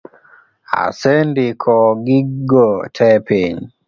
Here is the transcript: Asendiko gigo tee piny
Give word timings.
Asendiko 0.83 1.75
gigo 2.05 2.65
tee 2.95 3.17
piny 3.29 3.59